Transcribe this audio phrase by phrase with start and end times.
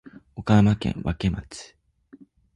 [0.35, 1.75] 岡山県和気町